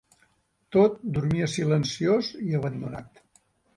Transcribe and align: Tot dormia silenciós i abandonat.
Tot 0.75 0.95
dormia 1.19 1.49
silenciós 1.57 2.31
i 2.49 2.59
abandonat. 2.61 3.23